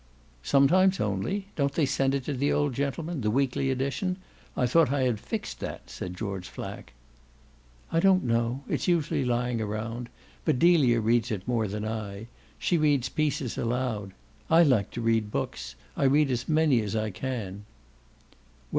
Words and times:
"Sometimes 0.41 0.99
only? 0.99 1.49
Don't 1.55 1.73
they 1.73 1.85
send 1.85 2.15
it 2.15 2.23
to 2.25 2.33
the 2.33 2.51
old 2.51 2.73
gentleman 2.73 3.21
the 3.21 3.29
weekly 3.29 3.69
edition? 3.69 4.17
I 4.57 4.65
thought 4.65 4.91
I 4.91 5.03
had 5.03 5.19
fixed 5.19 5.59
that," 5.59 5.91
said 5.91 6.17
George 6.17 6.49
Flack. 6.49 6.93
"I 7.91 7.99
don't 7.99 8.23
know; 8.23 8.63
it's 8.67 8.87
usually 8.87 9.23
lying 9.23 9.59
round. 9.59 10.09
But 10.43 10.57
Delia 10.57 10.99
reads 11.01 11.29
it 11.29 11.47
more 11.47 11.67
than 11.67 11.85
I; 11.85 12.25
she 12.57 12.79
reads 12.79 13.09
pieces 13.09 13.59
aloud. 13.59 14.13
I 14.49 14.63
like 14.63 14.89
to 14.93 15.01
read 15.01 15.29
books; 15.29 15.75
I 15.95 16.05
read 16.05 16.31
as 16.31 16.49
many 16.49 16.81
as 16.81 16.95
I 16.95 17.11
can." 17.11 17.65